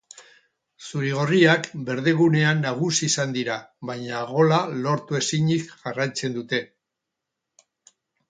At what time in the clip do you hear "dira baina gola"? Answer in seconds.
3.35-4.57